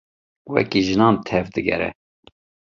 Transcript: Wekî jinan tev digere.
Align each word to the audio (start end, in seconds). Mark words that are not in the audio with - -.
Wekî 0.53 0.81
jinan 0.87 1.15
tev 1.27 1.45
digere. 1.53 1.89